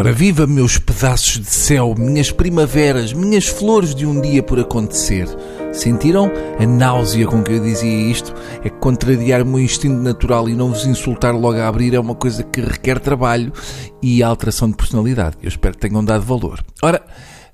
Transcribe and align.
Ora, 0.00 0.14
viva 0.14 0.46
meus 0.46 0.78
pedaços 0.78 1.38
de 1.38 1.50
céu, 1.50 1.94
minhas 1.94 2.32
primaveras, 2.32 3.12
minhas 3.12 3.46
flores 3.46 3.94
de 3.94 4.06
um 4.06 4.18
dia 4.18 4.42
por 4.42 4.58
acontecer. 4.58 5.28
Sentiram 5.74 6.32
a 6.58 6.64
náusea 6.64 7.26
com 7.26 7.42
que 7.42 7.52
eu 7.52 7.60
dizia 7.60 8.10
isto? 8.10 8.34
É 8.64 8.70
que 8.70 8.78
contrariar 8.78 9.42
o 9.42 9.46
meu 9.46 9.60
instinto 9.60 10.00
natural 10.00 10.48
e 10.48 10.54
não 10.54 10.70
vos 10.70 10.86
insultar 10.86 11.34
logo 11.34 11.58
a 11.58 11.68
abrir 11.68 11.92
é 11.92 12.00
uma 12.00 12.14
coisa 12.14 12.42
que 12.42 12.62
requer 12.62 12.98
trabalho 12.98 13.52
e 14.00 14.22
alteração 14.22 14.70
de 14.70 14.76
personalidade. 14.78 15.36
Eu 15.42 15.48
espero 15.48 15.74
que 15.74 15.86
tenham 15.86 16.02
dado 16.02 16.24
valor. 16.24 16.64
Ora, 16.80 17.02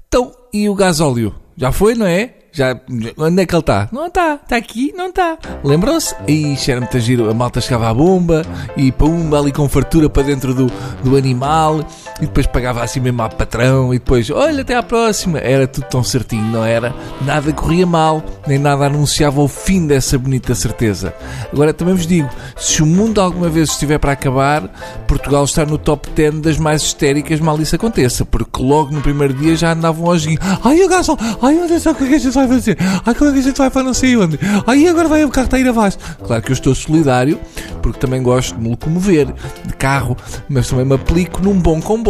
então, 0.06 0.30
e 0.52 0.68
o 0.68 0.74
gasóleo? 0.76 1.34
Já 1.56 1.72
foi, 1.72 1.96
não 1.96 2.06
é? 2.06 2.32
Já, 2.56 2.80
onde 3.18 3.42
é 3.42 3.44
que 3.44 3.54
ele 3.54 3.60
está? 3.60 3.86
Não 3.92 4.06
está, 4.06 4.36
está 4.36 4.56
aqui, 4.56 4.90
não 4.96 5.08
está. 5.08 5.36
Lembram-se? 5.62 6.14
E 6.26 6.56
era 6.68 6.80
muito 6.80 6.98
giro, 7.00 7.28
a 7.28 7.34
malta 7.34 7.60
chegava 7.60 7.90
à 7.90 7.92
bomba 7.92 8.40
e 8.74 8.90
pumba 8.90 9.38
ali 9.38 9.52
com 9.52 9.68
fartura 9.68 10.08
para 10.08 10.22
dentro 10.22 10.54
do, 10.54 10.72
do 11.04 11.18
animal 11.18 11.84
e 12.20 12.26
depois 12.26 12.46
pagava 12.46 12.82
assim 12.82 13.00
mesmo 13.00 13.22
ao 13.22 13.28
patrão 13.28 13.92
e 13.92 13.98
depois, 13.98 14.30
olha, 14.30 14.62
até 14.62 14.74
à 14.74 14.82
próxima. 14.82 15.38
Era 15.38 15.66
tudo 15.66 15.84
tão 15.84 16.02
certinho, 16.02 16.44
não 16.44 16.64
era? 16.64 16.94
Nada 17.22 17.52
corria 17.52 17.86
mal, 17.86 18.22
nem 18.46 18.58
nada 18.58 18.86
anunciava 18.86 19.40
o 19.40 19.48
fim 19.48 19.86
dessa 19.86 20.18
bonita 20.18 20.54
certeza. 20.54 21.14
Agora 21.52 21.74
também 21.74 21.94
vos 21.94 22.06
digo, 22.06 22.28
se 22.56 22.82
o 22.82 22.86
mundo 22.86 23.20
alguma 23.20 23.48
vez 23.48 23.70
estiver 23.70 23.98
para 23.98 24.12
acabar, 24.12 24.62
Portugal 25.06 25.44
está 25.44 25.66
no 25.66 25.76
top 25.76 26.08
10 26.10 26.40
das 26.40 26.58
mais 26.58 26.82
histéricas 26.82 27.38
mal 27.40 27.60
isso 27.60 27.76
aconteça, 27.76 28.24
porque 28.24 28.62
logo 28.62 28.92
no 28.92 29.02
primeiro 29.02 29.34
dia 29.34 29.54
já 29.54 29.72
andavam 29.72 30.06
aos 30.06 30.24
guinhos. 30.24 30.40
Ai, 30.64 30.82
o 30.82 30.88
gasol, 30.88 31.18
ai, 31.42 31.58
onde 31.58 31.74
é 31.74 31.80
que 31.80 31.88
a 31.88 32.18
gente 32.18 32.30
vai 32.30 32.48
fazer? 32.48 32.78
Ai, 33.04 33.14
como 33.14 33.30
é 33.30 33.32
que 33.34 33.40
a 33.40 33.42
gente 33.42 33.58
vai 33.58 33.70
para 33.70 33.82
não 33.82 33.94
sei 33.94 34.16
onde? 34.16 34.38
Ai, 34.66 34.86
agora 34.86 35.08
vai 35.08 35.24
o 35.24 35.30
carro 35.30 35.48
a 35.52 35.58
ir 35.58 35.68
abaixo. 35.68 35.98
Claro 36.24 36.42
que 36.42 36.50
eu 36.50 36.54
estou 36.54 36.74
solidário, 36.74 37.38
porque 37.82 37.98
também 37.98 38.22
gosto 38.22 38.56
de 38.56 38.62
me 38.62 38.70
locomover, 38.70 39.28
de 39.64 39.74
carro, 39.74 40.16
mas 40.48 40.68
também 40.68 40.84
me 40.84 40.94
aplico 40.94 41.42
num 41.42 41.58
bom 41.58 41.80
comboio 41.80 42.05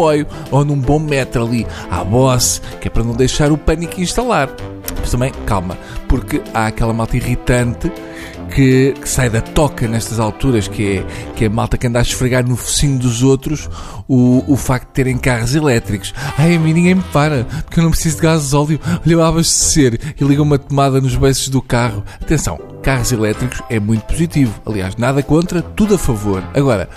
ou 0.50 0.64
num 0.64 0.78
bom 0.78 0.98
metro 0.98 1.44
ali 1.44 1.66
à 1.90 2.04
bosse, 2.04 2.60
que 2.80 2.88
é 2.88 2.90
para 2.90 3.04
não 3.04 3.14
deixar 3.14 3.50
o 3.52 3.58
pânico 3.58 4.00
instalar. 4.00 4.48
Mas 5.00 5.10
também, 5.10 5.32
calma, 5.46 5.76
porque 6.08 6.42
há 6.52 6.66
aquela 6.66 6.92
malta 6.92 7.16
irritante 7.16 7.90
que, 8.54 8.94
que, 9.00 9.08
sai 9.08 9.28
da 9.28 9.40
toca 9.40 9.86
nestas 9.86 10.18
alturas, 10.18 10.68
que 10.68 10.98
é, 10.98 11.06
que 11.34 11.44
é 11.44 11.46
a 11.48 11.50
malta 11.50 11.76
que 11.76 11.86
anda 11.86 11.98
a 11.98 12.02
esfregar 12.02 12.46
no 12.46 12.56
focinho 12.56 12.98
dos 12.98 13.22
outros 13.22 13.68
o, 14.08 14.44
o 14.46 14.56
facto 14.56 14.86
de 14.88 14.92
terem 14.92 15.18
carros 15.18 15.54
elétricos. 15.54 16.14
Ai, 16.38 16.56
a 16.56 16.58
mim 16.58 16.72
ninguém 16.72 16.94
me 16.94 17.02
para, 17.12 17.44
porque 17.44 17.80
eu 17.80 17.84
não 17.84 17.90
preciso 17.90 18.16
de 18.16 18.22
gás 18.22 18.54
óleo. 18.54 18.80
Olha, 18.86 19.12
eu 19.12 19.22
abastecer 19.22 19.98
e 20.18 20.24
liga 20.24 20.42
uma 20.42 20.58
tomada 20.58 21.00
nos 21.00 21.16
beiços 21.16 21.48
do 21.48 21.60
carro. 21.60 22.04
Atenção, 22.20 22.58
carros 22.82 23.12
elétricos 23.12 23.62
é 23.68 23.78
muito 23.80 24.04
positivo. 24.04 24.60
Aliás, 24.64 24.96
nada 24.96 25.22
contra, 25.22 25.60
tudo 25.60 25.94
a 25.94 25.98
favor. 25.98 26.42
Agora, 26.54 26.88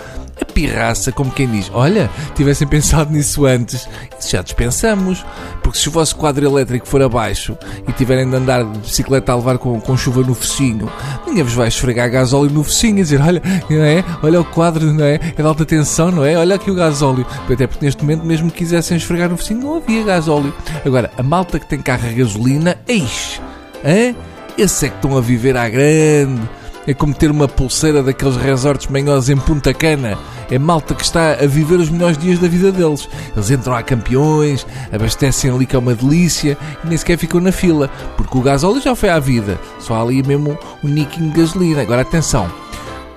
a 0.42 0.46
pirraça, 0.46 1.12
como 1.12 1.32
quem 1.32 1.48
diz, 1.48 1.70
olha, 1.74 2.10
tivessem 2.36 2.68
pensado 2.68 3.12
nisso 3.12 3.46
antes, 3.46 3.88
isso 4.20 4.30
já 4.30 4.42
dispensamos. 4.42 5.26
Porque 5.62 5.78
se 5.78 5.88
o 5.90 5.92
vosso 5.92 6.16
quadro 6.16 6.46
elétrico 6.46 6.88
for 6.88 7.02
abaixo 7.02 7.58
e 7.88 7.92
tiverem 7.92 8.30
de 8.30 8.36
andar 8.36 8.64
de 8.64 8.80
bicicleta 8.80 9.32
a 9.32 9.36
levar 9.36 9.58
com, 9.58 9.80
com 9.80 9.98
chuva 9.98 10.22
no 10.22 10.34
focinho, 10.34 10.92
ninguém 11.26 11.44
vos 11.44 11.54
vai 11.54 11.68
esfregar 11.68 12.10
gasóleo 12.10 12.50
no 12.52 12.64
focinho 12.64 13.00
e 13.00 13.02
dizer, 13.02 13.22
olha, 13.22 13.42
não 13.70 13.84
é? 13.84 14.04
Olha 14.24 14.42
o 14.42 14.46
quadro, 14.46 14.94
não 14.94 15.06
é? 15.06 15.16
É 15.16 15.42
de 15.42 15.48
alta 15.48 15.66
tensão, 15.66 16.12
não 16.12 16.26
é? 16.26 16.38
Olha 16.38 16.56
aqui 16.56 16.72
o 16.72 16.76
gasóleo. 16.76 17.26
Até 17.50 17.68
porque 17.68 17.86
neste 17.86 18.02
momento, 18.02 18.26
mesmo 18.26 18.50
que 18.50 18.60
quisessem 18.60 18.98
esfregar 18.98 19.30
no 19.30 19.38
focinho, 19.38 19.62
não 19.62 19.76
havia 19.78 20.04
gasóleo. 20.04 20.54
Agora, 20.86 21.12
a 21.18 21.24
malta 21.24 21.60
que 21.60 21.68
tem 21.68 21.80
carro 21.80 22.08
a 22.08 22.12
gasolina, 22.12 22.78
eis, 22.88 23.42
é? 23.84 24.14
Esse 24.58 24.88
é 24.88 24.90
que 24.90 24.96
estão 24.96 25.18
a 25.18 25.22
viver 25.22 25.56
à 25.56 25.70
grande 25.70 26.42
é 26.90 26.94
como 26.96 27.14
ter 27.14 27.30
uma 27.30 27.48
pulseira 27.48 28.02
daqueles 28.02 28.36
resorts 28.36 28.88
manhosos 28.88 29.30
em 29.30 29.38
Punta 29.38 29.72
Cana. 29.76 30.18
É 30.50 30.58
malta 30.58 30.96
que 30.96 31.04
está 31.04 31.34
a 31.34 31.46
viver 31.46 31.80
os 31.80 31.88
melhores 31.88 32.18
dias 32.18 32.40
da 32.40 32.48
vida 32.48 32.72
deles. 32.72 33.08
Eles 33.36 33.52
entram 33.52 33.76
a 33.76 33.84
campeões, 33.84 34.66
abastecem 34.92 35.52
ali 35.52 35.68
que 35.68 35.76
é 35.76 35.80
uma 35.80 35.94
delícia 35.94 36.58
e 36.84 36.88
nem 36.88 36.98
sequer 36.98 37.20
ficam 37.20 37.40
na 37.40 37.52
fila, 37.52 37.92
porque 38.18 38.36
o 38.36 38.42
gasóleo 38.42 38.82
já 38.82 38.96
foi 38.96 39.10
à 39.10 39.20
vida. 39.20 39.60
Só 39.80 39.94
há 39.94 40.02
ali 40.02 40.24
mesmo 40.24 40.58
um 40.84 40.88
nicking 40.88 41.30
de 41.30 41.40
gasolina. 41.40 41.84
Agora 41.84 42.02
atenção, 42.02 42.52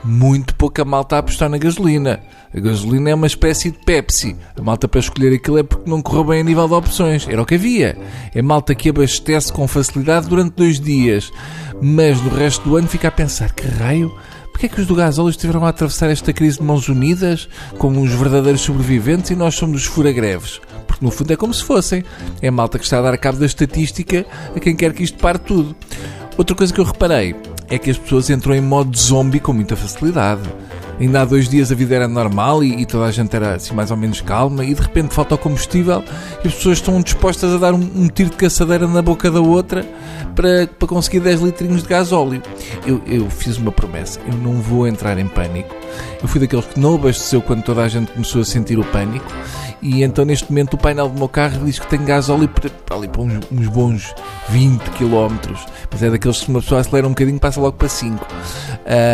muito 0.04 0.54
pouca 0.54 0.84
malta 0.84 1.16
a 1.16 1.20
apostar 1.20 1.48
na 1.48 1.56
gasolina. 1.56 2.20
A 2.54 2.60
gasolina 2.60 3.08
é 3.08 3.14
uma 3.14 3.26
espécie 3.26 3.70
de 3.70 3.78
Pepsi. 3.78 4.36
A 4.58 4.62
malta 4.62 4.86
para 4.86 5.00
escolher 5.00 5.34
aquilo 5.34 5.58
é 5.58 5.62
porque 5.62 5.88
não 5.88 6.02
correu 6.02 6.24
bem 6.24 6.40
a 6.42 6.44
nível 6.44 6.68
de 6.68 6.74
opções. 6.74 7.26
Era 7.26 7.40
o 7.40 7.46
que 7.46 7.54
havia. 7.54 7.96
É 8.34 8.42
malta 8.42 8.74
que 8.74 8.90
abastece 8.90 9.50
com 9.50 9.66
facilidade 9.66 10.28
durante 10.28 10.54
dois 10.54 10.78
dias, 10.78 11.32
mas 11.80 12.20
no 12.20 12.28
resto 12.28 12.68
do 12.68 12.76
ano 12.76 12.86
fica 12.86 13.08
a 13.08 13.10
pensar: 13.10 13.52
que 13.54 13.66
raio? 13.66 14.14
Porquê 14.50 14.66
é 14.66 14.68
que 14.68 14.80
os 14.82 14.86
do 14.86 14.94
gasóleo 14.94 15.30
estiveram 15.30 15.64
a 15.64 15.70
atravessar 15.70 16.10
esta 16.10 16.30
crise 16.30 16.58
de 16.58 16.64
mãos 16.64 16.86
unidas, 16.86 17.48
como 17.78 18.02
os 18.02 18.12
verdadeiros 18.12 18.60
sobreviventes, 18.60 19.30
e 19.30 19.34
nós 19.34 19.54
somos 19.54 19.80
os 19.80 19.86
furagreves? 19.86 20.60
Porque 20.86 21.02
no 21.02 21.10
fundo 21.10 21.32
é 21.32 21.36
como 21.36 21.54
se 21.54 21.64
fossem. 21.64 22.04
É 22.42 22.48
a 22.48 22.52
malta 22.52 22.78
que 22.78 22.84
está 22.84 22.98
a 22.98 23.02
dar 23.02 23.16
cabo 23.16 23.38
da 23.38 23.46
estatística 23.46 24.26
a 24.54 24.60
quem 24.60 24.76
quer 24.76 24.92
que 24.92 25.02
isto 25.02 25.16
pare 25.18 25.38
tudo. 25.38 25.74
Outra 26.36 26.54
coisa 26.54 26.72
que 26.72 26.80
eu 26.80 26.84
reparei 26.84 27.34
é 27.72 27.78
que 27.78 27.90
as 27.90 27.96
pessoas 27.96 28.28
entram 28.28 28.54
em 28.54 28.60
modo 28.60 28.94
zombie 28.94 29.40
com 29.40 29.54
muita 29.54 29.74
facilidade. 29.74 30.42
Ainda 31.00 31.22
há 31.22 31.24
dois 31.24 31.48
dias 31.48 31.72
a 31.72 31.74
vida 31.74 31.94
era 31.94 32.06
normal 32.06 32.62
e, 32.62 32.82
e, 32.82 32.84
toda 32.84 33.06
a 33.06 33.10
gente 33.10 33.34
era 33.34 33.54
assim 33.54 33.74
mais 33.74 33.90
ou 33.90 33.96
menos 33.96 34.20
calma 34.20 34.62
e 34.62 34.74
de 34.74 34.82
repente 34.82 35.14
falta 35.14 35.34
o 35.36 35.38
combustível 35.38 36.04
e 36.44 36.48
as 36.48 36.54
pessoas 36.54 36.78
estão 36.78 37.00
dispostas 37.00 37.54
a 37.54 37.56
dar 37.56 37.72
um, 37.72 37.80
um 37.96 38.08
tiro 38.08 38.28
de 38.28 38.36
caçadeira 38.36 38.86
na 38.86 39.00
boca 39.00 39.30
da 39.30 39.40
outra 39.40 39.86
para, 40.36 40.66
para 40.66 40.86
conseguir 40.86 41.20
10 41.20 41.40
litrinhos 41.40 41.82
de 41.82 41.88
gás 41.88 42.12
óleo. 42.12 42.42
Eu, 42.86 43.00
eu 43.06 43.30
fiz 43.30 43.56
uma 43.56 43.72
promessa, 43.72 44.20
eu 44.26 44.34
não 44.34 44.60
vou 44.60 44.86
entrar 44.86 45.18
em 45.18 45.26
pânico. 45.26 45.74
Eu 46.22 46.28
fui 46.28 46.40
daqueles 46.40 46.66
que 46.66 46.78
não 46.78 46.96
abasteceu 46.96 47.40
quando 47.40 47.62
toda 47.62 47.82
a 47.82 47.88
gente 47.88 48.12
começou 48.12 48.42
a 48.42 48.44
sentir 48.44 48.78
o 48.78 48.84
pânico 48.84 49.26
e 49.82 50.04
então 50.04 50.24
neste 50.24 50.48
momento 50.48 50.74
o 50.74 50.78
painel 50.78 51.08
do 51.08 51.18
meu 51.18 51.28
carro 51.28 51.64
diz 51.64 51.78
que 51.78 51.86
tem 51.88 52.04
gás 52.04 52.30
óleo 52.30 52.48
para, 52.48 52.70
ali 52.96 53.08
para 53.08 53.20
uns, 53.20 53.40
uns, 53.50 53.66
bons 53.66 54.14
20 54.48 54.80
km. 54.90 55.54
Mas 55.90 56.02
é 56.02 56.10
daqueles 56.10 56.40
que 56.40 56.48
uma 56.50 56.60
pessoa 56.60 56.80
acelera 56.80 57.06
um 57.06 57.10
bocadinho 57.10 57.40
passa 57.40 57.60
logo 57.60 57.76
para 57.76 57.88
5. 57.88 58.14
Uh, 58.14 58.26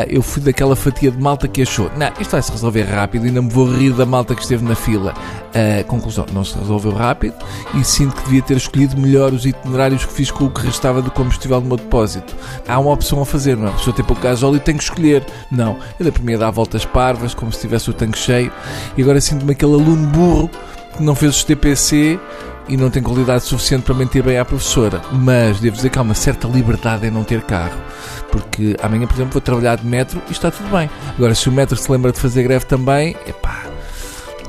eu 0.08 0.20
fui 0.20 0.42
daquela 0.42 0.76
fatia 0.76 1.10
de 1.10 1.18
malta 1.18 1.48
que 1.48 1.62
achou, 1.62 1.90
não, 1.96 2.08
isto 2.20 2.30
vai 2.30 2.42
se 2.42 2.52
resolver 2.52 2.82
rápido 2.82 3.26
e 3.26 3.30
não 3.30 3.44
me 3.44 3.50
vou 3.50 3.70
rir 3.70 3.92
da 3.92 4.04
malta 4.04 4.34
que 4.34 4.42
esteve 4.42 4.62
na 4.62 4.74
fila. 4.74 5.14
Uh, 5.48 5.84
conclusão, 5.86 6.26
não 6.32 6.44
se 6.44 6.58
resolveu 6.58 6.92
rápido 6.92 7.34
e 7.74 7.82
sinto 7.82 8.16
que 8.16 8.24
devia 8.24 8.42
ter 8.42 8.56
escolhido 8.58 9.00
melhor 9.00 9.32
os 9.32 9.46
itinerários 9.46 10.04
que 10.04 10.12
fiz 10.12 10.30
com 10.30 10.44
o 10.44 10.50
que 10.50 10.60
restava 10.60 11.00
do 11.00 11.10
combustível 11.10 11.62
no 11.62 11.66
meu 11.66 11.76
depósito. 11.78 12.36
Há 12.68 12.78
uma 12.78 12.92
opção 12.92 13.22
a 13.22 13.26
fazer, 13.26 13.56
não 13.56 13.68
é? 13.68 13.70
A 13.70 13.72
pessoa 13.72 13.96
tem 13.96 14.04
pouco 14.04 14.20
gás 14.20 14.42
óleo 14.42 14.56
e 14.56 14.60
tem 14.60 14.76
que 14.76 14.82
escolher. 14.82 15.24
Não, 15.50 15.78
eu 15.98 16.04
dei 16.04 16.12
para 16.12 16.22
mim 16.22 16.34
a 16.34 16.38
dar 16.38 16.50
voltas 16.50 16.84
parvas, 16.84 17.32
como 17.32 17.50
se 17.50 17.60
tivesse 17.60 17.88
o 17.88 17.94
tanque 17.94 18.18
cheio, 18.18 18.52
e 18.96 19.02
agora 19.02 19.20
sinto-me 19.20 19.52
aquele 19.52 19.72
aluno 19.72 20.06
burro 20.08 20.50
que 20.96 21.02
não 21.02 21.14
fez 21.14 21.36
os 21.36 21.44
TPC 21.44 22.18
e 22.68 22.76
não 22.76 22.90
tem 22.90 23.02
qualidade 23.02 23.44
suficiente 23.44 23.82
para 23.82 23.94
mentir 23.94 24.22
bem 24.22 24.38
à 24.38 24.44
professora. 24.44 25.00
Mas 25.12 25.58
devo 25.58 25.76
dizer 25.76 25.90
que 25.90 25.98
há 25.98 26.02
uma 26.02 26.14
certa 26.14 26.46
liberdade 26.46 27.06
em 27.06 27.10
não 27.10 27.24
ter 27.24 27.42
carro. 27.42 27.78
Porque 28.30 28.76
amanhã, 28.82 29.06
por 29.06 29.14
exemplo, 29.14 29.32
vou 29.32 29.40
trabalhar 29.40 29.76
de 29.76 29.86
metro 29.86 30.20
e 30.28 30.32
está 30.32 30.50
tudo 30.50 30.68
bem. 30.70 30.90
Agora, 31.16 31.34
se 31.34 31.48
o 31.48 31.52
metro 31.52 31.76
se 31.76 31.90
lembra 31.90 32.12
de 32.12 32.20
fazer 32.20 32.42
greve 32.42 32.66
também, 32.66 33.16
epá, 33.26 33.64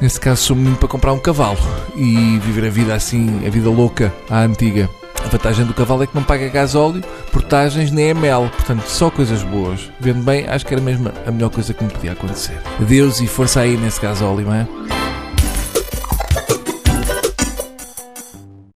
nesse 0.02 0.20
caso 0.20 0.42
sou 0.42 0.56
menino 0.56 0.76
para 0.76 0.88
comprar 0.88 1.14
um 1.14 1.20
cavalo 1.20 1.58
e 1.96 2.40
viver 2.40 2.68
a 2.68 2.70
vida 2.70 2.94
assim, 2.94 3.46
a 3.48 3.50
vida 3.50 3.70
louca, 3.70 4.14
à 4.30 4.42
antiga. 4.42 4.90
A 5.24 5.28
vantagem 5.28 5.66
do 5.66 5.74
cavalo 5.74 6.04
é 6.04 6.08
que 6.08 6.16
não 6.16 6.24
paga 6.24 6.48
gasóleo, 6.48 7.04
portagens 7.32 7.92
nem 7.92 8.14
mel, 8.14 8.50
portanto 8.56 8.86
só 8.88 9.10
coisas 9.10 9.44
boas. 9.44 9.92
Vendo 10.00 10.24
bem, 10.24 10.48
acho 10.48 10.66
que 10.66 10.74
era 10.74 10.82
mesmo 10.82 11.12
a 11.26 11.32
melhor 11.32 11.50
coisa 11.50 11.74
que 11.74 11.84
me 11.84 11.90
podia 11.90 12.14
acontecer. 12.14 12.60
Adeus 12.82 13.20
e 13.20 13.28
força 13.28 13.62
aí 13.62 13.78
nesse 13.78 14.02
gasóleo, 14.02 14.46
não 14.46 14.54
é? 14.54 14.99